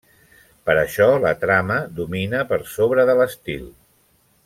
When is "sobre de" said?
2.75-3.17